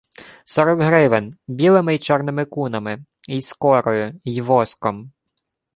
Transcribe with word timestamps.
—Сорок 0.45 0.79
гривен. 0.81 1.37
Білими 1.47 1.95
й 1.95 1.99
чорними 1.99 2.45
кунами. 2.45 3.05
Й 3.27 3.41
скорою, 3.41 4.21
й 4.25 4.41
воском. 4.41 5.11